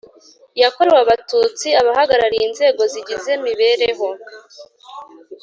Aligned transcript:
Yakorewe 0.61 0.99
abatutsi 1.05 1.67
abahagarariye 1.79 2.43
inzego 2.49 2.81
zigize 2.93 3.31
mibereho 3.45 4.09